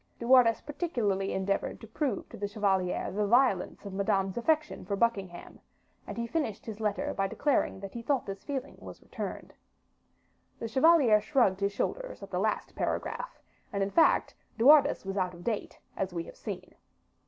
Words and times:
De 0.17 0.27
Wardes 0.27 0.61
particularly 0.61 1.31
endeavored 1.31 1.79
to 1.79 1.85
prove 1.85 2.27
to 2.29 2.35
the 2.35 2.47
chevalier 2.47 3.11
the 3.11 3.27
violence 3.27 3.85
of 3.85 3.93
Madame's 3.93 4.35
affection 4.35 4.83
for 4.83 4.95
Buckingham, 4.95 5.59
and 6.07 6.17
he 6.17 6.25
finished 6.25 6.65
his 6.65 6.79
letter 6.79 7.13
by 7.13 7.27
declaring 7.27 7.79
that 7.81 7.93
he 7.93 8.01
thought 8.01 8.25
this 8.25 8.43
feeling 8.43 8.75
was 8.79 9.03
returned. 9.03 9.53
The 10.57 10.67
chevalier 10.67 11.21
shrugged 11.21 11.59
his 11.59 11.71
shoulders 11.73 12.23
at 12.23 12.31
the 12.31 12.39
last 12.39 12.73
paragraph, 12.73 13.37
and, 13.71 13.83
in 13.83 13.91
fact, 13.91 14.33
De 14.57 14.65
Wardes 14.65 15.05
was 15.05 15.17
out 15.17 15.35
of 15.35 15.43
date, 15.43 15.77
as 15.95 16.11
we 16.15 16.23
have 16.23 16.35
seen. 16.35 16.73